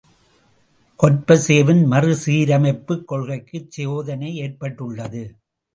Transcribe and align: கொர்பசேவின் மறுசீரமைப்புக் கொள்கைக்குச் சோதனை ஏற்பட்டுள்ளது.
கொர்பசேவின் 0.99 1.83
மறுசீரமைப்புக் 1.91 3.05
கொள்கைக்குச் 3.11 3.69
சோதனை 3.69 4.35
ஏற்பட்டுள்ளது. 4.35 5.23